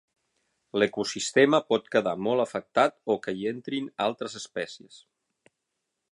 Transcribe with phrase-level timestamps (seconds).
[0.81, 4.97] L'ecosistema pot quedar molt afectat o que hi entrin altres espècies.